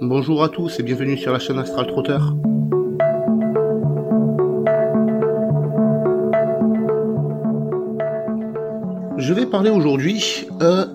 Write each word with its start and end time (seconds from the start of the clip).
Bonjour 0.00 0.44
à 0.44 0.48
tous 0.48 0.78
et 0.78 0.84
bienvenue 0.84 1.18
sur 1.18 1.32
la 1.32 1.40
chaîne 1.40 1.58
Astral 1.58 1.88
Trotter. 1.88 2.18
Je 9.16 9.32
vais 9.34 9.46
parler 9.46 9.70
aujourd'hui 9.70 10.46
euh, 10.62 10.86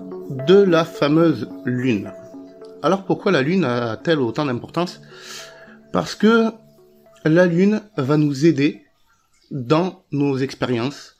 de 0.48 0.54
la 0.54 0.86
fameuse 0.86 1.50
Lune. 1.66 2.14
Alors 2.82 3.04
pourquoi 3.04 3.30
la 3.30 3.42
Lune 3.42 3.64
a-t-elle 3.64 4.20
autant 4.20 4.46
d'importance? 4.46 5.02
Parce 5.92 6.14
que 6.14 6.46
la 7.26 7.44
Lune 7.44 7.82
va 7.98 8.16
nous 8.16 8.46
aider 8.46 8.86
dans 9.50 10.02
nos 10.12 10.38
expériences 10.38 11.18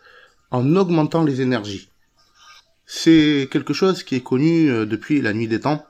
en 0.51 0.75
augmentant 0.75 1.23
les 1.23 1.43
énergies. 1.43 1.91
C'est 2.87 3.47
quelque 3.51 3.75
chose 3.75 4.03
qui 4.05 4.15
est 4.15 4.23
connu 4.23 4.71
euh, 4.71 4.87
depuis 4.87 5.21
la 5.21 5.35
nuit 5.35 5.49
des 5.49 5.61
temps. 5.61 5.85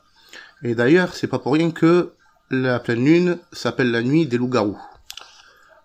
Et 0.65 0.75
d'ailleurs, 0.75 1.15
c'est 1.15 1.27
pas 1.27 1.39
pour 1.39 1.53
rien 1.53 1.71
que 1.71 2.12
la 2.51 2.81
pleine 2.81 3.05
lune 3.05 3.39
s'appelle 3.53 3.91
la 3.91 4.03
nuit 4.03 4.27
des 4.27 4.39
loups-garous. 4.39 4.81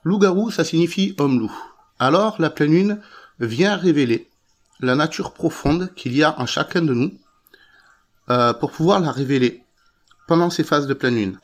Loup-garou, 0.06 0.52
ça 0.52 0.64
signifie 0.64 1.16
homme-loup. 1.18 1.52
Alors, 2.00 2.38
la 2.40 2.50
pleine 2.50 2.72
lune 2.72 3.02
vient 3.42 3.76
révéler 3.76 4.30
la 4.80 4.96
nature 4.96 5.34
profonde 5.34 5.94
qu'il 5.96 6.16
y 6.16 6.24
a 6.24 6.40
en 6.40 6.46
chacun 6.46 6.82
de 6.82 6.94
nous 6.94 7.12
euh, 8.30 8.54
pour 8.54 8.72
pouvoir 8.72 9.02
la 9.02 9.12
révéler 9.12 9.64
pendant 10.30 10.50
ces 10.50 10.64
phases 10.64 10.88
de 10.88 10.94
pleine 10.94 11.16
lune. 11.16 11.40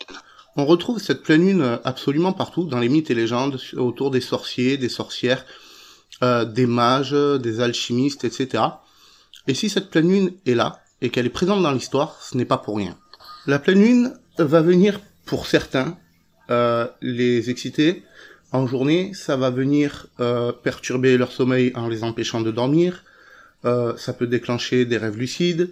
On 0.55 0.66
retrouve 0.66 0.99
cette 0.99 1.23
pleine 1.23 1.45
lune 1.45 1.80
absolument 1.83 2.31
partout, 2.31 2.63
dans 2.63 2.80
les 2.80 2.88
mythes 2.88 3.11
et 3.11 3.16
légendes, 3.16 3.59
autour 3.75 4.11
des 4.11 4.22
sorciers, 4.22 4.77
des 4.77 4.88
sorcières, 4.88 5.45
euh, 6.23 6.45
des 6.45 6.67
mages, 6.67 7.11
des 7.11 7.59
alchimistes, 7.59 8.23
etc. 8.23 8.63
Et 9.47 9.53
si 9.53 9.70
cette 9.70 9.89
pleine 9.89 10.08
lune 10.08 10.31
est 10.45 10.55
là, 10.55 10.81
et 11.02 11.09
qu'elle 11.09 11.25
est 11.25 11.30
présente 11.30 11.61
dans 11.61 11.72
l'histoire, 11.72 12.22
ce 12.22 12.38
n'est 12.38 12.45
pas 12.45 12.58
pour 12.58 12.77
rien. 12.77 12.97
La 13.48 13.59
pleine 13.59 13.80
lune 13.80 14.13
va 14.40 14.62
venir, 14.62 14.99
pour 15.26 15.45
certains, 15.45 15.99
euh, 16.49 16.88
les 17.02 17.52
exciter. 17.52 18.03
En 18.52 18.66
journée, 18.66 19.14
ça 19.14 19.38
va 19.38 19.52
venir 19.52 20.08
euh, 20.19 20.52
perturber 20.52 21.16
leur 21.16 21.31
sommeil 21.31 21.72
en 21.75 21.88
les 21.88 22.03
empêchant 22.03 22.42
de 22.42 22.50
dormir. 22.50 23.03
Euh, 23.66 23.95
ça 23.97 24.14
peut 24.14 24.25
déclencher 24.25 24.86
des 24.86 24.97
rêves 24.97 25.17
lucides, 25.17 25.72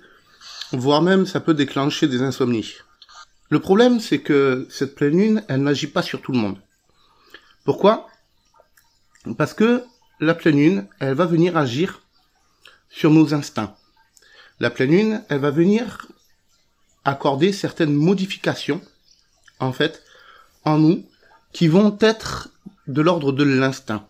voire 0.72 1.02
même 1.02 1.26
ça 1.26 1.40
peut 1.40 1.56
déclencher 1.56 2.08
des 2.08 2.22
insomnies. 2.22 2.76
Le 3.50 3.60
problème, 3.60 4.00
c'est 4.00 4.20
que 4.20 4.68
cette 4.70 4.94
pleine 4.94 5.18
lune, 5.18 5.44
elle 5.48 5.64
n'agit 5.64 5.88
pas 5.88 6.04
sur 6.04 6.22
tout 6.22 6.32
le 6.32 6.38
monde. 6.38 6.58
Pourquoi? 7.66 8.08
Parce 9.36 9.56
que 9.56 9.84
la 10.20 10.36
pleine 10.36 10.58
lune, 10.58 10.88
elle 11.00 11.16
va 11.16 11.26
venir 11.26 11.58
agir 11.58 12.02
sur 12.90 13.10
nos 13.10 13.34
instincts. 13.34 13.76
La 14.60 14.70
pleine 14.70 14.92
lune, 14.92 15.24
elle 15.30 15.40
va 15.40 15.50
venir 15.50 16.08
accorder 17.06 17.52
certaines 17.52 17.94
modifications, 17.94 18.82
en 19.60 19.72
fait, 19.72 20.04
en 20.66 20.78
nous, 20.78 21.04
qui 21.52 21.68
vont 21.68 21.98
être 22.00 22.50
de 22.88 23.02
l'ordre 23.02 23.32
de 23.32 23.44
l'instinct. 23.44 24.06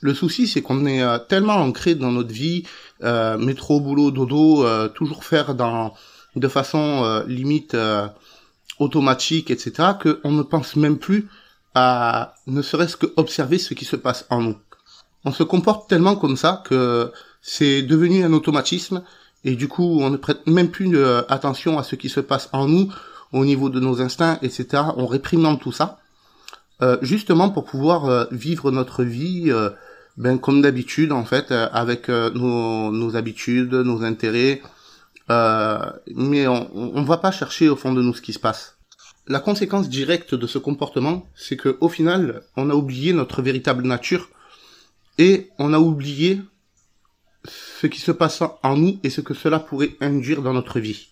Le 0.00 0.14
souci, 0.14 0.48
c'est 0.48 0.62
qu'on 0.62 0.84
est 0.84 1.02
euh, 1.02 1.18
tellement 1.18 1.54
ancré 1.54 1.94
dans 1.94 2.10
notre 2.10 2.32
vie, 2.32 2.64
euh, 3.04 3.36
métro, 3.38 3.80
boulot, 3.80 4.10
dodo, 4.10 4.64
euh, 4.64 4.88
toujours 4.88 5.24
faire 5.24 5.54
dans 5.54 5.94
de 6.36 6.48
façon 6.48 7.04
euh, 7.04 7.24
limite 7.26 7.76
automatique, 8.78 9.50
etc., 9.50 9.90
qu'on 10.00 10.32
ne 10.32 10.42
pense 10.42 10.76
même 10.76 10.98
plus 10.98 11.28
à 11.74 12.34
ne 12.46 12.62
serait-ce 12.62 12.96
que 12.96 13.06
observer 13.16 13.58
ce 13.58 13.74
qui 13.74 13.84
se 13.84 13.96
passe 13.96 14.26
en 14.30 14.40
nous. 14.40 14.56
On 15.24 15.32
se 15.32 15.42
comporte 15.42 15.88
tellement 15.88 16.16
comme 16.16 16.36
ça 16.36 16.62
que 16.64 17.12
c'est 17.40 17.82
devenu 17.82 18.24
un 18.24 18.32
automatisme 18.32 19.02
et 19.44 19.56
du 19.56 19.68
coup 19.68 20.00
on 20.00 20.10
ne 20.10 20.16
prête 20.16 20.46
même 20.46 20.70
plus 20.70 20.96
euh, 20.96 21.22
attention 21.28 21.78
à 21.78 21.82
ce 21.82 21.96
qui 21.96 22.08
se 22.08 22.20
passe 22.20 22.48
en 22.52 22.68
nous 22.68 22.92
au 23.32 23.44
niveau 23.44 23.70
de 23.70 23.80
nos 23.80 24.02
instincts, 24.02 24.38
etc. 24.42 24.82
On 24.96 25.06
réprimande 25.06 25.60
tout 25.60 25.72
ça 25.72 25.98
euh, 26.82 26.98
justement 27.02 27.50
pour 27.50 27.64
pouvoir 27.64 28.06
euh, 28.06 28.24
vivre 28.30 28.70
notre 28.70 29.04
vie 29.04 29.52
ben 30.18 30.38
comme 30.38 30.60
d'habitude 30.60 31.12
en 31.12 31.24
fait 31.24 31.52
avec 31.52 32.08
nos, 32.08 32.92
nos, 32.92 33.16
habitudes, 33.16 33.72
nos 33.72 34.02
intérêts, 34.02 34.60
mais 35.30 36.46
on, 36.46 36.68
on 36.74 37.02
va 37.02 37.16
pas 37.16 37.30
chercher 37.30 37.70
au 37.70 37.76
fond 37.76 37.94
de 37.94 38.02
nous 38.02 38.12
ce 38.12 38.20
qui 38.20 38.34
se 38.34 38.38
passe. 38.38 38.76
La 39.28 39.38
conséquence 39.38 39.88
directe 39.88 40.34
de 40.34 40.46
ce 40.46 40.58
comportement, 40.58 41.26
c'est 41.34 41.56
que 41.56 41.78
au 41.80 41.88
final, 41.88 42.42
on 42.56 42.70
a 42.70 42.74
oublié 42.74 43.12
notre 43.12 43.40
véritable 43.40 43.86
nature 43.86 44.28
et 45.16 45.50
on 45.58 45.72
a 45.72 45.78
oublié 45.78 46.40
ce 47.44 47.86
qui 47.86 48.00
se 48.00 48.12
passe 48.12 48.42
en 48.62 48.76
nous 48.76 48.98
et 49.02 49.10
ce 49.10 49.20
que 49.20 49.34
cela 49.34 49.58
pourrait 49.58 49.96
induire 50.00 50.42
dans 50.42 50.52
notre 50.52 50.80
vie. 50.80 51.08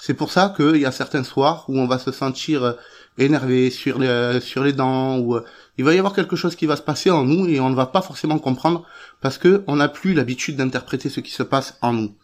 C'est 0.00 0.14
pour 0.14 0.32
ça 0.32 0.54
qu'il 0.56 0.78
y 0.78 0.86
a 0.86 0.92
certains 0.92 1.24
soirs 1.24 1.66
où 1.68 1.78
on 1.78 1.86
va 1.86 1.98
se 1.98 2.10
sentir 2.10 2.64
euh, 2.64 2.72
énervé 3.18 3.68
sur 3.68 3.98
les, 3.98 4.08
euh, 4.08 4.40
sur 4.40 4.64
les 4.64 4.72
dents, 4.72 5.18
ou 5.18 5.36
euh, 5.36 5.44
il 5.76 5.84
va 5.84 5.94
y 5.94 5.98
avoir 5.98 6.14
quelque 6.14 6.36
chose 6.36 6.56
qui 6.56 6.64
va 6.64 6.76
se 6.76 6.82
passer 6.82 7.10
en 7.10 7.24
nous 7.24 7.46
et 7.46 7.60
on 7.60 7.68
ne 7.68 7.74
va 7.74 7.86
pas 7.86 8.00
forcément 8.00 8.38
comprendre 8.38 8.86
parce 9.20 9.36
que 9.36 9.62
on 9.66 9.76
n'a 9.76 9.88
plus 9.88 10.14
l'habitude 10.14 10.56
d'interpréter 10.56 11.10
ce 11.10 11.20
qui 11.20 11.30
se 11.30 11.42
passe 11.42 11.76
en 11.82 11.92
nous. 11.92 12.14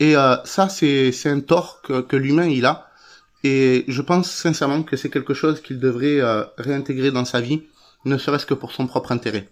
Et 0.00 0.14
ça, 0.44 0.68
c'est 0.68 1.12
un 1.26 1.38
tort 1.40 1.80
que, 1.82 2.00
que 2.00 2.16
l'humain 2.16 2.46
il 2.46 2.66
a. 2.66 2.88
Et 3.44 3.84
je 3.86 4.02
pense 4.02 4.28
sincèrement 4.28 4.82
que 4.82 4.96
c'est 4.96 5.10
quelque 5.10 5.32
chose 5.32 5.60
qu'il 5.60 5.78
devrait 5.78 6.20
réintégrer 6.58 7.12
dans 7.12 7.24
sa 7.24 7.40
vie, 7.40 7.62
ne 8.04 8.18
serait-ce 8.18 8.46
que 8.46 8.54
pour 8.54 8.72
son 8.72 8.88
propre 8.88 9.12
intérêt. 9.12 9.48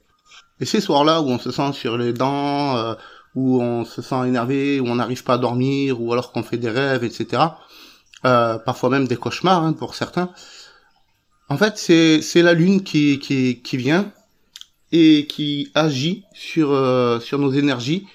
Et 0.60 0.66
ces 0.66 0.80
soirs-là 0.80 1.22
où 1.22 1.28
on 1.28 1.38
se 1.38 1.50
sent 1.50 1.72
sur 1.72 1.96
les 1.96 2.12
dents, 2.12 2.76
euh, 2.76 2.94
où 3.34 3.62
on 3.62 3.84
se 3.84 4.02
sent 4.02 4.28
énervé, 4.28 4.80
où 4.80 4.86
on 4.86 4.96
n'arrive 4.96 5.24
pas 5.24 5.34
à 5.34 5.38
dormir, 5.38 6.00
ou 6.00 6.12
alors 6.12 6.32
qu'on 6.32 6.42
fait 6.42 6.58
des 6.58 6.70
rêves, 6.70 7.04
etc. 7.04 7.42
Euh, 8.26 8.58
parfois 8.58 8.90
même 8.90 9.08
des 9.08 9.16
cauchemars 9.16 9.64
hein, 9.64 9.72
pour 9.72 9.94
certains. 9.94 10.30
En 11.48 11.56
fait, 11.56 11.78
c'est 11.78 12.42
la 12.42 12.52
lune 12.52 12.84
qui, 12.84 13.18
qui 13.18 13.60
qui 13.62 13.76
vient 13.76 14.12
et 14.92 15.26
qui 15.26 15.70
agit 15.74 16.24
sur 16.34 16.70
euh, 16.70 17.18
sur 17.20 17.38
nos 17.38 17.50
énergies 17.50 18.06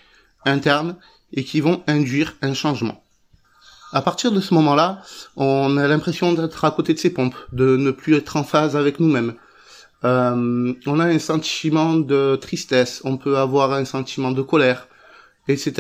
internes 0.45 0.95
et 1.34 1.44
qui 1.44 1.59
vont 1.59 1.84
induire 1.88 2.35
un 2.41 2.53
changement. 2.53 3.03
À 3.91 4.01
partir 4.01 4.31
de 4.31 4.41
ce 4.41 4.53
moment-là, 4.53 5.01
on 5.35 5.78
a 5.78 5.88
l'impression 5.88 6.34
d'être 6.34 6.66
à 6.66 6.72
côté 6.72 6.94
de 6.94 7.00
ses 7.00 7.11
pompes, 7.11 7.35
de 7.51 7.78
ne 7.78 7.91
plus 7.91 8.16
être 8.16 8.35
en 8.35 8.44
phase 8.44 8.75
avec 8.75 9.00
nous-mêmes, 9.00 9.35
euh, 10.05 10.73
on 10.85 10.99
a 10.99 11.05
un 11.05 11.19
sentiment 11.19 11.95
de 11.95 12.38
tristesse, 12.38 13.01
on 13.03 13.17
peut 13.17 13.38
avoir 13.38 13.73
un 13.73 13.85
sentiment 13.85 14.31
de 14.31 14.41
colère, 14.41 14.88
etc. 15.47 15.73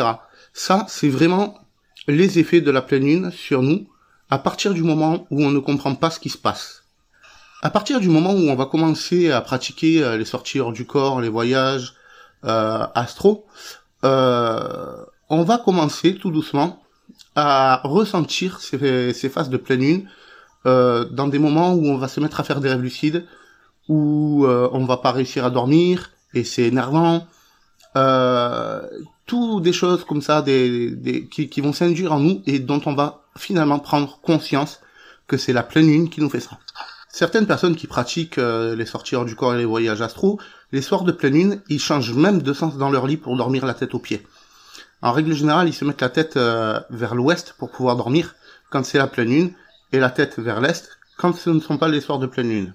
Ça, 0.53 0.85
c'est 0.89 1.09
vraiment 1.09 1.59
les 2.07 2.39
effets 2.39 2.61
de 2.61 2.71
la 2.71 2.81
pleine 2.81 3.05
lune 3.05 3.31
sur 3.31 3.61
nous 3.61 3.87
à 4.29 4.37
partir 4.37 4.73
du 4.73 4.83
moment 4.83 5.27
où 5.29 5.43
on 5.43 5.51
ne 5.51 5.59
comprend 5.59 5.95
pas 5.95 6.09
ce 6.09 6.19
qui 6.19 6.29
se 6.29 6.37
passe. 6.37 6.83
À 7.61 7.69
partir 7.69 7.99
du 7.99 8.09
moment 8.09 8.33
où 8.33 8.49
on 8.49 8.55
va 8.55 8.65
commencer 8.65 9.31
à 9.31 9.41
pratiquer 9.41 10.03
euh, 10.03 10.17
les 10.17 10.25
sorties 10.25 10.59
hors 10.59 10.73
du 10.73 10.85
corps, 10.85 11.21
les 11.21 11.29
voyages 11.29 11.93
euh, 12.43 12.85
astro, 12.93 13.45
euh, 14.03 15.03
on 15.29 15.43
va 15.43 15.57
commencer 15.57 16.15
tout 16.15 16.31
doucement 16.31 16.83
à 17.35 17.81
ressentir 17.83 18.59
ces, 18.59 19.29
phases 19.29 19.49
de 19.49 19.57
pleine 19.57 19.81
lune 19.81 20.09
euh, 20.65 21.05
dans 21.05 21.27
des 21.27 21.39
moments 21.39 21.73
où 21.73 21.87
on 21.87 21.97
va 21.97 22.07
se 22.07 22.19
mettre 22.19 22.39
à 22.39 22.43
faire 22.43 22.61
des 22.61 22.69
rêves 22.69 22.81
lucides, 22.81 23.25
où 23.87 24.45
euh, 24.45 24.69
on 24.71 24.85
va 24.85 24.97
pas 24.97 25.11
réussir 25.11 25.45
à 25.45 25.49
dormir 25.49 26.11
et 26.33 26.43
c'est 26.43 26.63
énervant. 26.63 27.27
Euh, 27.95 28.81
tout 29.25 29.59
des 29.61 29.73
choses 29.73 30.03
comme 30.03 30.21
ça, 30.21 30.41
des, 30.41 30.91
des 30.91 31.27
qui, 31.27 31.49
qui 31.49 31.61
vont 31.61 31.73
s'induire 31.73 32.11
en 32.13 32.19
nous 32.19 32.41
et 32.45 32.59
dont 32.59 32.81
on 32.85 32.93
va 32.93 33.23
finalement 33.37 33.79
prendre 33.79 34.19
conscience 34.21 34.81
que 35.27 35.37
c'est 35.37 35.53
la 35.53 35.63
pleine 35.63 35.87
lune 35.87 36.09
qui 36.09 36.21
nous 36.21 36.29
fait 36.29 36.39
ça. 36.39 36.59
Certaines 37.09 37.47
personnes 37.47 37.75
qui 37.75 37.87
pratiquent 37.87 38.37
euh, 38.37 38.75
les 38.75 38.85
sorties 38.85 39.15
hors 39.15 39.25
du 39.25 39.35
corps 39.35 39.55
et 39.55 39.57
les 39.57 39.65
voyages 39.65 40.01
astro, 40.01 40.39
les 40.71 40.81
soirs 40.81 41.03
de 41.03 41.11
pleine 41.11 41.33
lune, 41.33 41.61
ils 41.69 41.79
changent 41.79 42.13
même 42.13 42.41
de 42.41 42.53
sens 42.53 42.77
dans 42.77 42.89
leur 42.89 43.07
lit 43.07 43.17
pour 43.17 43.37
dormir 43.37 43.65
la 43.65 43.73
tête 43.73 43.95
aux 43.95 43.99
pieds. 43.99 44.27
En 45.01 45.11
règle 45.11 45.33
générale, 45.33 45.67
ils 45.67 45.73
se 45.73 45.85
mettent 45.85 46.01
la 46.01 46.09
tête 46.09 46.35
euh, 46.35 46.79
vers 46.89 47.15
l'ouest 47.15 47.55
pour 47.57 47.71
pouvoir 47.71 47.95
dormir 47.95 48.35
quand 48.69 48.83
c'est 48.83 48.97
la 48.97 49.07
pleine 49.07 49.29
lune 49.29 49.53
et 49.91 49.99
la 49.99 50.09
tête 50.09 50.39
vers 50.39 50.59
l'est 50.59 50.89
quand 51.17 51.33
ce 51.35 51.49
ne 51.49 51.61
sont 51.61 51.77
pas 51.77 51.87
les 51.87 52.01
soirs 52.01 52.19
de 52.19 52.27
pleine 52.27 52.49
lune. 52.49 52.73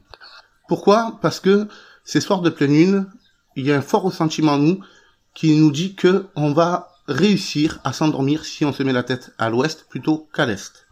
Pourquoi? 0.70 1.18
Parce 1.20 1.40
que 1.40 1.66
ces 2.04 2.20
soirs 2.20 2.42
de 2.42 2.48
pleine 2.48 2.72
lune, 2.72 3.06
il 3.56 3.66
y 3.66 3.72
a 3.72 3.76
un 3.76 3.82
fort 3.82 4.02
ressentiment 4.02 4.52
en 4.52 4.58
nous 4.58 4.80
qui 5.34 5.56
nous 5.56 5.72
dit 5.72 5.96
que 5.96 6.26
on 6.36 6.52
va 6.52 6.92
réussir 7.08 7.80
à 7.82 7.92
s'endormir 7.92 8.44
si 8.44 8.64
on 8.64 8.72
se 8.72 8.84
met 8.84 8.92
la 8.92 9.02
tête 9.02 9.32
à 9.36 9.50
l'ouest 9.50 9.86
plutôt 9.90 10.28
qu'à 10.32 10.46
l'est. 10.46 10.86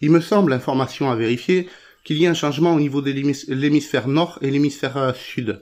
Il 0.00 0.12
me 0.12 0.22
semble, 0.22 0.54
information 0.54 1.10
à 1.10 1.14
vérifier, 1.14 1.68
qu'il 2.04 2.16
y 2.16 2.26
a 2.26 2.30
un 2.30 2.34
changement 2.34 2.72
au 2.72 2.80
niveau 2.80 3.02
de 3.02 3.10
l'hémisphère 3.10 4.08
nord 4.08 4.38
et 4.40 4.50
l'hémisphère 4.50 4.96
euh, 4.96 5.12
sud 5.12 5.60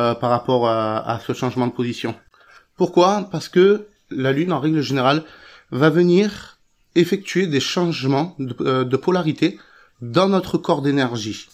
euh, 0.00 0.16
par 0.16 0.30
rapport 0.30 0.68
à, 0.68 1.20
ce 1.24 1.34
changement 1.34 1.68
de 1.68 1.72
position. 1.72 2.16
Pourquoi? 2.76 3.28
Parce 3.30 3.48
que 3.48 3.86
la 4.10 4.32
Lune, 4.32 4.52
en 4.52 4.58
règle 4.58 4.80
générale, 4.80 5.22
va 5.70 5.88
venir 5.88 6.58
effectuer 6.96 7.46
des 7.46 7.60
changements 7.60 8.34
de 8.40 8.56
euh, 8.60 8.98
polarité 8.98 9.60
dans 10.00 10.28
notre 10.28 10.58
corps 10.58 10.82
d'énergie. 10.82 11.46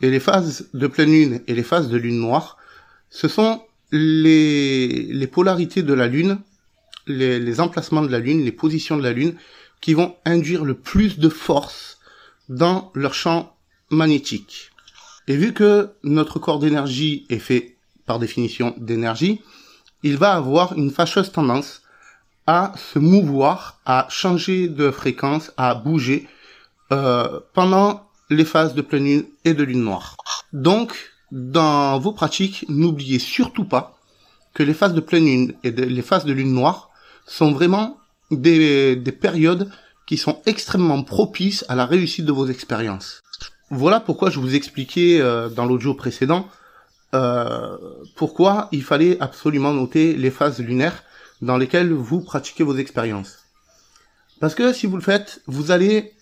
Et 0.00 0.10
les 0.10 0.20
phases 0.20 0.68
de 0.74 0.86
pleine 0.86 1.10
lune 1.10 1.40
et 1.46 1.54
les 1.54 1.62
phases 1.62 1.88
de 1.88 1.96
lune 1.96 2.20
noire, 2.20 2.56
ce 3.10 3.28
sont 3.28 3.62
les, 3.90 5.28
polarités 5.32 5.82
de 5.82 5.94
la 5.94 6.06
lune, 6.06 6.38
les, 7.06 7.40
les, 7.40 7.60
emplacements 7.60 8.02
de 8.02 8.10
la 8.10 8.18
lune, 8.18 8.44
les 8.44 8.52
positions 8.52 8.96
de 8.96 9.02
la 9.02 9.12
lune, 9.12 9.34
qui 9.80 9.94
vont 9.94 10.16
induire 10.24 10.64
le 10.64 10.74
plus 10.74 11.18
de 11.18 11.28
force 11.28 11.98
dans 12.48 12.90
leur 12.94 13.14
champ 13.14 13.56
magnétique. 13.90 14.70
Et 15.26 15.36
vu 15.36 15.52
que 15.52 15.90
notre 16.02 16.38
corps 16.38 16.58
d'énergie 16.58 17.26
est 17.28 17.38
fait 17.38 17.76
par 18.06 18.18
définition 18.18 18.74
d'énergie, 18.78 19.42
il 20.02 20.16
va 20.16 20.32
avoir 20.32 20.74
une 20.74 20.90
fâcheuse 20.90 21.32
tendance 21.32 21.82
à 22.46 22.72
se 22.76 22.98
mouvoir, 22.98 23.80
à 23.84 24.06
changer 24.08 24.68
de 24.68 24.90
fréquence, 24.90 25.52
à 25.56 25.74
bouger 25.74 26.26
euh, 26.92 27.40
pendant 27.52 28.07
les 28.30 28.44
phases 28.44 28.74
de 28.74 28.82
pleine 28.82 29.04
lune 29.04 29.24
et 29.44 29.54
de 29.54 29.62
lune 29.62 29.82
noire. 29.82 30.16
Donc, 30.52 30.92
dans 31.32 31.98
vos 31.98 32.12
pratiques, 32.12 32.64
n'oubliez 32.68 33.18
surtout 33.18 33.64
pas 33.64 33.98
que 34.54 34.62
les 34.62 34.74
phases 34.74 34.94
de 34.94 35.00
pleine 35.00 35.24
lune 35.24 35.54
et 35.64 35.70
les 35.70 36.02
phases 36.02 36.24
de 36.24 36.32
lune 36.32 36.52
noire 36.52 36.90
sont 37.26 37.52
vraiment 37.52 37.98
des, 38.30 38.96
des 38.96 39.12
périodes 39.12 39.70
qui 40.06 40.16
sont 40.16 40.40
extrêmement 40.46 41.02
propices 41.02 41.64
à 41.68 41.74
la 41.74 41.86
réussite 41.86 42.24
de 42.24 42.32
vos 42.32 42.46
expériences. 42.46 43.20
Voilà 43.70 44.00
pourquoi 44.00 44.30
je 44.30 44.40
vous 44.40 44.54
expliquais 44.54 45.20
euh, 45.20 45.50
dans 45.50 45.66
l'audio 45.66 45.94
précédent 45.94 46.48
euh, 47.14 47.78
pourquoi 48.16 48.68
il 48.70 48.82
fallait 48.82 49.18
absolument 49.20 49.72
noter 49.72 50.14
les 50.14 50.30
phases 50.30 50.60
lunaires 50.60 51.02
dans 51.40 51.56
lesquelles 51.56 51.92
vous 51.92 52.20
pratiquez 52.20 52.64
vos 52.64 52.76
expériences. 52.76 53.38
Parce 54.40 54.54
que 54.54 54.72
si 54.72 54.86
vous 54.86 54.96
le 54.96 55.02
faites, 55.02 55.40
vous 55.46 55.70
allez 55.70 56.12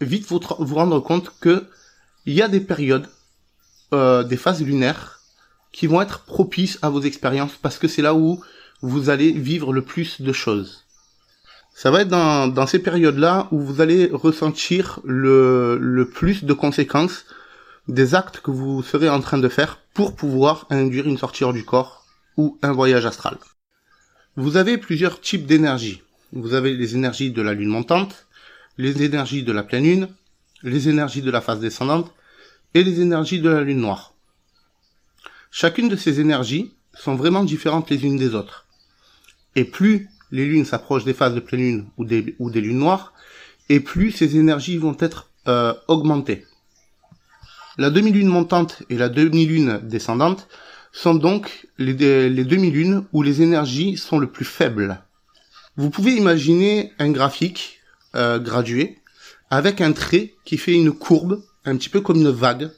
vite 0.00 0.26
vous, 0.28 0.40
rendre 0.74 1.00
compte 1.00 1.32
que 1.40 1.66
il 2.26 2.34
y 2.34 2.42
a 2.42 2.48
des 2.48 2.60
périodes, 2.60 3.08
euh, 3.92 4.22
des 4.22 4.36
phases 4.36 4.62
lunaires 4.62 5.20
qui 5.72 5.86
vont 5.86 6.00
être 6.00 6.24
propices 6.24 6.78
à 6.82 6.90
vos 6.90 7.00
expériences 7.00 7.56
parce 7.60 7.78
que 7.78 7.88
c'est 7.88 8.02
là 8.02 8.14
où 8.14 8.42
vous 8.82 9.10
allez 9.10 9.32
vivre 9.32 9.72
le 9.72 9.82
plus 9.82 10.20
de 10.20 10.32
choses. 10.32 10.84
Ça 11.74 11.90
va 11.90 12.02
être 12.02 12.08
dans, 12.08 12.48
dans 12.48 12.66
ces 12.66 12.80
périodes-là 12.80 13.48
où 13.52 13.60
vous 13.60 13.80
allez 13.80 14.10
ressentir 14.12 15.00
le, 15.04 15.78
le 15.80 16.08
plus 16.08 16.44
de 16.44 16.52
conséquences 16.52 17.24
des 17.86 18.14
actes 18.14 18.40
que 18.40 18.50
vous 18.50 18.82
serez 18.82 19.08
en 19.08 19.20
train 19.20 19.38
de 19.38 19.48
faire 19.48 19.78
pour 19.94 20.14
pouvoir 20.14 20.66
induire 20.70 21.06
une 21.06 21.18
sortie 21.18 21.44
hors 21.44 21.52
du 21.52 21.64
corps 21.64 22.04
ou 22.36 22.58
un 22.62 22.72
voyage 22.72 23.06
astral. 23.06 23.38
Vous 24.36 24.56
avez 24.56 24.78
plusieurs 24.78 25.20
types 25.20 25.46
d'énergie. 25.46 26.02
Vous 26.32 26.54
avez 26.54 26.74
les 26.74 26.94
énergies 26.94 27.32
de 27.32 27.42
la 27.42 27.54
lune 27.54 27.70
montante, 27.70 28.26
les 28.78 29.02
énergies 29.02 29.42
de 29.42 29.52
la 29.52 29.64
pleine 29.64 29.84
lune, 29.84 30.08
les 30.62 30.88
énergies 30.88 31.22
de 31.22 31.30
la 31.30 31.40
phase 31.40 31.60
descendante 31.60 32.12
et 32.74 32.84
les 32.84 33.00
énergies 33.00 33.40
de 33.40 33.50
la 33.50 33.62
lune 33.62 33.80
noire. 33.80 34.14
Chacune 35.50 35.88
de 35.88 35.96
ces 35.96 36.20
énergies 36.20 36.72
sont 36.94 37.16
vraiment 37.16 37.44
différentes 37.44 37.90
les 37.90 38.04
unes 38.04 38.16
des 38.16 38.34
autres. 38.34 38.66
Et 39.56 39.64
plus 39.64 40.08
les 40.30 40.46
lunes 40.46 40.64
s'approchent 40.64 41.04
des 41.04 41.14
phases 41.14 41.34
de 41.34 41.40
pleine 41.40 41.60
lune 41.60 41.86
ou 41.96 42.04
des, 42.50 42.60
lunes 42.60 42.78
noires, 42.78 43.12
et 43.68 43.80
plus 43.80 44.12
ces 44.12 44.36
énergies 44.36 44.76
vont 44.76 44.96
être 45.00 45.30
euh, 45.48 45.74
augmentées. 45.88 46.46
La 47.78 47.90
demi-lune 47.90 48.28
montante 48.28 48.82
et 48.90 48.96
la 48.96 49.08
demi-lune 49.08 49.80
descendante 49.82 50.48
sont 50.92 51.14
donc 51.14 51.68
les, 51.78 52.28
les 52.28 52.44
demi-lunes 52.44 53.06
où 53.12 53.22
les 53.22 53.42
énergies 53.42 53.96
sont 53.96 54.18
le 54.18 54.30
plus 54.30 54.44
faibles. 54.44 55.00
Vous 55.76 55.90
pouvez 55.90 56.14
imaginer 56.14 56.92
un 56.98 57.10
graphique 57.10 57.77
euh, 58.14 58.38
gradué 58.38 58.98
avec 59.50 59.80
un 59.80 59.92
trait 59.92 60.34
qui 60.44 60.58
fait 60.58 60.74
une 60.74 60.92
courbe, 60.92 61.42
un 61.64 61.76
petit 61.76 61.88
peu 61.88 62.00
comme 62.00 62.16
une 62.16 62.30
vague, 62.30 62.70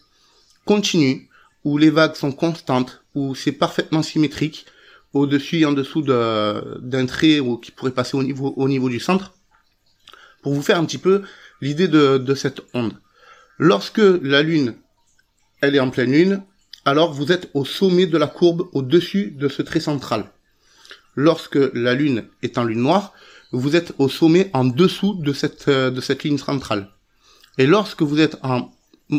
continue, 0.64 1.28
où 1.64 1.78
les 1.78 1.90
vagues 1.90 2.14
sont 2.14 2.32
constantes, 2.32 3.02
où 3.14 3.34
c'est 3.34 3.52
parfaitement 3.52 4.02
symétrique, 4.02 4.66
au-dessus 5.12 5.60
et 5.60 5.66
en 5.66 5.72
dessous 5.72 6.02
d'un 6.02 7.06
trait 7.06 7.40
qui 7.62 7.72
pourrait 7.72 7.90
passer 7.90 8.16
au 8.16 8.22
niveau, 8.22 8.54
au 8.56 8.68
niveau 8.68 8.88
du 8.88 9.00
centre, 9.00 9.32
pour 10.42 10.54
vous 10.54 10.62
faire 10.62 10.78
un 10.78 10.84
petit 10.84 10.98
peu 10.98 11.22
l'idée 11.60 11.88
de, 11.88 12.18
de 12.18 12.34
cette 12.34 12.60
onde. 12.72 12.94
Lorsque 13.58 14.00
la 14.22 14.42
Lune, 14.42 14.74
elle 15.60 15.74
est 15.74 15.80
en 15.80 15.90
pleine 15.90 16.12
Lune, 16.12 16.42
alors 16.84 17.12
vous 17.12 17.32
êtes 17.32 17.50
au 17.54 17.64
sommet 17.64 18.06
de 18.06 18.16
la 18.16 18.26
courbe 18.26 18.68
au-dessus 18.72 19.32
de 19.32 19.48
ce 19.48 19.62
trait 19.62 19.80
central. 19.80 20.30
Lorsque 21.14 21.58
la 21.74 21.94
Lune 21.94 22.24
est 22.42 22.56
en 22.56 22.64
Lune 22.64 22.82
noire, 22.82 23.12
vous 23.52 23.76
êtes 23.76 23.92
au 23.98 24.08
sommet 24.08 24.50
en 24.52 24.64
dessous 24.64 25.14
de 25.14 25.32
cette, 25.32 25.68
de 25.68 26.00
cette 26.00 26.24
ligne 26.24 26.38
centrale. 26.38 26.90
Et 27.58 27.66
lorsque 27.66 28.02
vous 28.02 28.20
êtes 28.20 28.36
en 28.42 28.70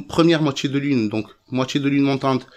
première 0.07 0.41
moitié 0.41 0.69
de 0.69 0.79
Lune, 0.79 1.09
donc 1.09 1.27
moitié 1.51 1.79
de 1.79 1.89
Lune 1.89 2.03
montante 2.03 2.47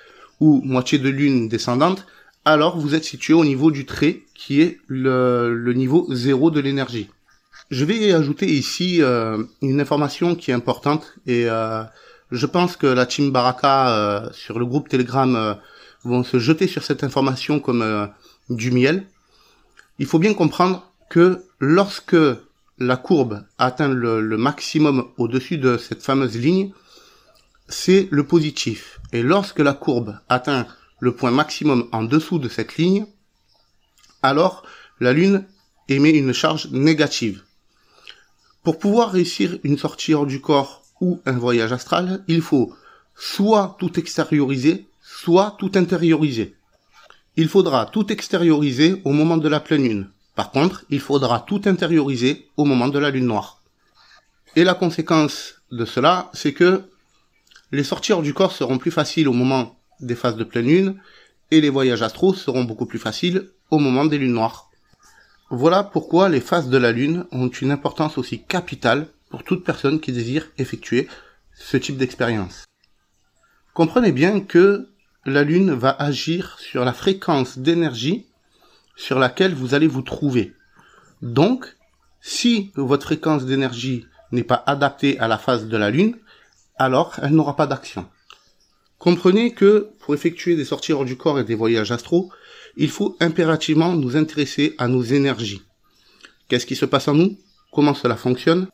ou 0.41 0.61
moitié 0.65 0.99
de 0.99 1.09
Lune 1.09 1.49
descendante, 1.49 2.07
alors 2.45 2.79
vous 2.79 2.95
êtes 2.95 3.05
situé 3.05 3.35
au 3.35 3.45
niveau 3.45 3.71
du 3.71 3.87
trait 3.87 4.23
qui 4.35 4.61
est 4.61 4.79
le, 4.87 5.73
niveau 5.75 6.07
zéro 6.15 6.51
de 6.51 6.61
l'énergie. 6.61 7.09
Je 7.71 7.85
vais 7.85 8.13
ajouter 8.13 8.47
ici 8.47 9.03
euh, 9.03 9.43
une 9.63 9.81
information 9.81 10.35
qui 10.35 10.51
est 10.51 10.55
importante 10.55 11.15
et 11.27 11.49
euh, 11.49 11.83
je 12.31 12.47
pense 12.47 12.77
que 12.77 12.87
la 12.87 13.07
team 13.07 13.31
Baraka 13.31 13.97
euh, 13.97 14.29
sur 14.33 14.59
le 14.59 14.67
groupe 14.67 14.89
Telegram 14.89 15.59
vont 16.05 16.23
se 16.23 16.39
jeter 16.39 16.67
sur 16.67 16.85
cette 16.85 17.03
information 17.03 17.61
comme 17.61 18.11
du 18.51 18.71
miel. 18.71 19.07
Il 19.99 20.07
faut 20.07 20.19
bien 20.19 20.35
comprendre 20.35 20.91
que 21.09 21.43
lorsque 21.65 22.17
la 22.79 22.97
courbe 22.97 23.45
atteint 23.59 23.89
le, 23.89 24.37
maximum 24.37 25.09
au-dessus 25.17 25.59
de 25.59 25.77
cette 25.77 26.03
fameuse 26.03 26.37
ligne, 26.37 26.73
c'est 27.69 28.09
le 28.11 28.25
positif. 28.25 29.01
Et 29.13 29.23
lorsque 29.23 29.61
la 29.61 29.73
courbe 29.73 30.19
atteint 30.29 30.67
le 31.01 31.15
point 31.15 31.31
maximum 31.31 31.89
en 31.93 32.03
dessous 32.03 32.39
de 32.39 32.49
cette 32.49 32.77
ligne, 32.77 33.07
alors 34.23 34.65
la 35.01 35.13
Lune 35.13 35.47
émet 35.89 36.11
une 36.11 36.33
charge 36.33 36.71
négative. 36.71 37.43
Pour 38.63 38.79
pouvoir 38.79 39.13
réussir 39.13 39.59
une 39.63 39.79
sortie 39.79 40.15
hors 40.15 40.27
du 40.27 40.41
corps 40.41 40.83
ou 41.01 41.21
un 41.27 41.39
voyage 41.39 41.73
astral, 41.73 42.25
il 42.29 42.43
faut 42.43 42.75
soit 43.15 43.77
tout 43.79 43.99
extérioriser, 43.99 44.87
soit 45.03 45.57
tout 45.59 45.73
intérioriser. 45.75 46.57
Il 47.37 47.49
faudra 47.49 47.87
tout 47.87 48.13
extérioriser 48.13 49.01
au 49.05 49.13
moment 49.13 49.37
de 49.37 49.49
la 49.49 49.61
pleine 49.61 49.85
lune. 49.85 50.11
Par 50.35 50.51
contre, 50.51 50.85
il 50.91 51.01
faudra 51.01 51.41
tout 51.41 51.63
intérioriser 51.67 52.49
au 52.57 52.65
moment 52.65 52.89
de 52.89 52.99
la 52.99 53.11
lune 53.11 53.27
noire. 53.27 53.63
Et 54.57 54.65
la 54.65 54.75
conséquence 54.75 55.63
de 55.71 55.85
cela, 55.85 56.31
c'est 56.33 56.53
que 56.53 56.83
les 57.73 57.85
sorties 57.85 58.13
hors 58.13 58.23
du 58.23 58.35
corps 58.35 58.53
seront 58.53 58.79
plus 58.79 58.91
faciles 58.91 59.29
au 59.29 59.33
moment 59.33 59.77
des 60.01 60.15
phases 60.15 60.37
de 60.37 60.45
pleine 60.45 60.67
lune, 60.67 61.01
et 61.51 61.61
les 61.61 61.71
voyages 61.71 62.03
astraux 62.03 62.35
seront 62.35 62.65
beaucoup 62.65 62.87
plus 62.87 62.99
faciles 62.99 63.51
au 63.71 63.79
moment 63.79 64.05
des 64.05 64.19
lunes 64.19 64.33
noires. 64.33 64.71
Voilà 65.51 65.85
pourquoi 65.85 66.29
les 66.29 66.41
phases 66.41 66.69
de 66.69 66.79
la 66.79 66.91
lune 66.91 67.27
ont 67.31 67.49
une 67.49 67.71
importance 67.71 68.19
aussi 68.19 68.43
capitale 68.43 69.09
pour 69.29 69.45
toute 69.45 69.65
personne 69.65 70.01
qui 70.01 70.13
désire 70.13 70.49
effectuer 70.59 71.09
ce 71.53 71.77
type 71.77 71.97
d'expérience. 71.97 72.65
Comprenez 73.73 74.13
bien 74.13 74.41
que 74.41 74.89
la 75.27 75.43
lune 75.43 75.73
va 75.73 75.91
agir 75.91 76.57
sur 76.59 76.85
la 76.85 76.93
fréquence 76.93 77.59
d'énergie 77.59 78.27
sur 78.97 79.19
laquelle 79.19 79.55
vous 79.55 79.75
allez 79.75 79.87
vous 79.87 80.03
trouver. 80.03 80.55
Donc, 81.23 81.77
si 82.21 82.73
votre 82.77 83.07
fréquence 83.07 83.45
d'énergie 83.45 84.07
n'est 84.33 84.45
pas 84.45 84.63
adaptée 84.67 85.19
à 85.19 85.29
la 85.29 85.39
phase 85.39 85.67
de 85.67 85.77
la 85.77 85.91
lune, 85.91 86.17
alors 86.77 87.15
elle 87.23 87.33
n'aura 87.33 87.57
pas 87.57 87.67
d'action. 87.67 88.07
Comprenez 88.99 89.53
que 89.53 89.91
pour 90.01 90.15
effectuer 90.15 90.57
des 90.57 90.65
sorties 90.65 90.93
hors 90.93 91.05
du 91.05 91.17
corps 91.17 91.39
et 91.39 91.45
des 91.45 91.55
voyages 91.55 91.93
astraux, 91.93 92.31
il 92.77 92.91
faut 92.91 93.17
impérativement 93.21 93.93
nous 93.93 94.17
intéresser 94.17 94.75
à 94.79 94.89
nos 94.89 95.03
énergies. 95.03 95.63
Qu'est-ce 96.49 96.67
qui 96.67 96.77
se 96.77 96.87
passe 96.87 97.09
en 97.09 97.15
nous? 97.15 97.39
Comment 97.73 97.95
cela 97.95 98.17
fonctionne? 98.17 98.69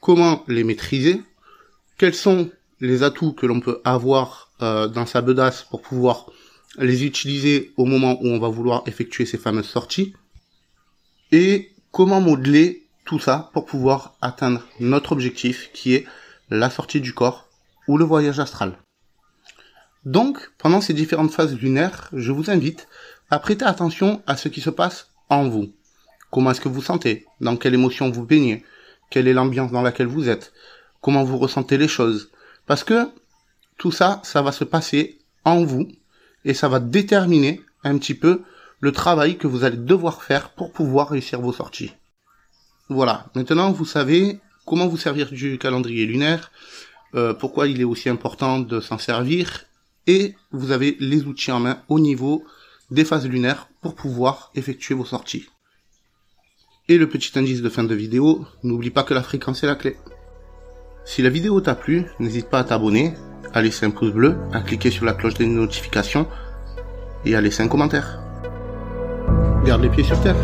Comment 0.00 0.44
les 0.48 0.64
maîtriser? 0.64 1.22
Quels 1.98 2.14
sont 2.14 2.50
les 2.80 3.02
atouts 3.02 3.32
que 3.32 3.46
l'on 3.46 3.60
peut 3.60 3.80
avoir 3.84 4.52
euh, 4.62 4.86
dans 4.86 5.06
sa 5.06 5.22
bedasse 5.22 5.62
pour 5.64 5.82
pouvoir 5.82 6.26
les 6.78 7.04
utiliser 7.04 7.72
au 7.76 7.84
moment 7.84 8.18
où 8.20 8.28
on 8.28 8.38
va 8.38 8.48
vouloir 8.48 8.82
effectuer 8.86 9.26
ces 9.26 9.38
fameuses 9.38 9.68
sorties. 9.68 10.14
Et 11.32 11.72
comment 11.90 12.20
modeler 12.20 12.86
tout 13.06 13.18
ça 13.18 13.50
pour 13.54 13.64
pouvoir 13.64 14.16
atteindre 14.20 14.62
notre 14.80 15.12
objectif 15.12 15.70
qui 15.72 15.94
est 15.94 16.06
la 16.50 16.68
sortie 16.68 17.00
du 17.00 17.14
corps 17.14 17.48
ou 17.88 17.96
le 17.96 18.04
voyage 18.04 18.40
astral. 18.40 18.76
Donc, 20.04 20.52
pendant 20.58 20.80
ces 20.80 20.92
différentes 20.92 21.32
phases 21.32 21.56
lunaires, 21.56 22.10
je 22.12 22.32
vous 22.32 22.50
invite 22.50 22.88
à 23.30 23.38
prêter 23.38 23.64
attention 23.64 24.22
à 24.26 24.36
ce 24.36 24.48
qui 24.48 24.60
se 24.60 24.70
passe 24.70 25.10
en 25.30 25.48
vous. 25.48 25.72
Comment 26.30 26.50
est-ce 26.50 26.60
que 26.60 26.68
vous 26.68 26.82
sentez? 26.82 27.26
Dans 27.40 27.56
quelle 27.56 27.74
émotion 27.74 28.10
vous 28.10 28.24
baignez? 28.24 28.64
Quelle 29.10 29.28
est 29.28 29.32
l'ambiance 29.32 29.72
dans 29.72 29.82
laquelle 29.82 30.06
vous 30.06 30.28
êtes? 30.28 30.52
Comment 31.00 31.24
vous 31.24 31.38
ressentez 31.38 31.78
les 31.78 31.88
choses? 31.88 32.30
Parce 32.66 32.84
que 32.84 33.08
tout 33.78 33.92
ça, 33.92 34.20
ça 34.24 34.42
va 34.42 34.52
se 34.52 34.64
passer 34.64 35.18
en 35.44 35.64
vous 35.64 35.88
et 36.46 36.54
ça 36.54 36.68
va 36.68 36.80
déterminer 36.80 37.60
un 37.84 37.98
petit 37.98 38.14
peu 38.14 38.42
le 38.80 38.92
travail 38.92 39.36
que 39.36 39.46
vous 39.46 39.64
allez 39.64 39.76
devoir 39.76 40.22
faire 40.22 40.50
pour 40.50 40.72
pouvoir 40.72 41.10
réussir 41.10 41.40
vos 41.40 41.52
sorties. 41.52 41.92
Voilà, 42.88 43.26
maintenant 43.34 43.72
vous 43.72 43.84
savez 43.84 44.38
comment 44.64 44.86
vous 44.86 44.96
servir 44.96 45.30
du 45.30 45.58
calendrier 45.58 46.06
lunaire, 46.06 46.52
euh, 47.14 47.34
pourquoi 47.34 47.66
il 47.66 47.80
est 47.80 47.84
aussi 47.84 48.08
important 48.08 48.60
de 48.60 48.80
s'en 48.80 48.96
servir 48.96 49.64
et 50.06 50.36
vous 50.52 50.70
avez 50.70 50.96
les 51.00 51.24
outils 51.24 51.50
en 51.50 51.60
main 51.60 51.82
au 51.88 51.98
niveau 51.98 52.44
des 52.92 53.04
phases 53.04 53.26
lunaires 53.26 53.68
pour 53.82 53.96
pouvoir 53.96 54.52
effectuer 54.54 54.94
vos 54.94 55.04
sorties. 55.04 55.46
Et 56.88 56.96
le 56.96 57.08
petit 57.08 57.36
indice 57.36 57.62
de 57.62 57.68
fin 57.68 57.82
de 57.82 57.94
vidéo, 57.94 58.46
n'oublie 58.62 58.90
pas 58.90 59.02
que 59.02 59.14
la 59.14 59.24
fréquence 59.24 59.64
est 59.64 59.66
la 59.66 59.74
clé. 59.74 59.96
Si 61.04 61.22
la 61.22 61.30
vidéo 61.30 61.60
t'a 61.60 61.74
plu, 61.74 62.04
n'hésite 62.20 62.48
pas 62.48 62.60
à 62.60 62.64
t'abonner, 62.64 63.14
à 63.56 63.62
laisser 63.62 63.86
un 63.86 63.90
pouce 63.90 64.12
bleu, 64.12 64.36
à 64.52 64.60
cliquer 64.60 64.90
sur 64.90 65.06
la 65.06 65.14
cloche 65.14 65.32
des 65.32 65.46
notifications 65.46 66.26
et 67.24 67.34
à 67.34 67.40
laisser 67.40 67.62
un 67.62 67.68
commentaire. 67.68 68.20
Garde 69.64 69.80
les 69.80 69.88
pieds 69.88 70.04
sur 70.04 70.20
terre. 70.20 70.36